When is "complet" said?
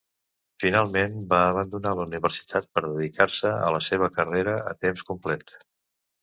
5.13-5.55